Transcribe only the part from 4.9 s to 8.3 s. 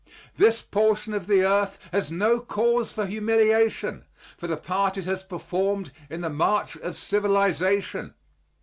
it has performed in the march of civilization.